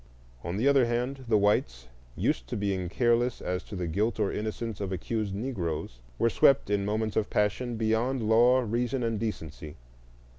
[0.43, 4.31] On the other hand, the whites, used to being careless as to the guilt or
[4.33, 9.75] innocence of accused Negroes, were swept in moments of passion beyond law, reason, and decency.